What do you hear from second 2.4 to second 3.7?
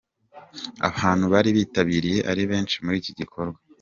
benshi muri iki gikorwa.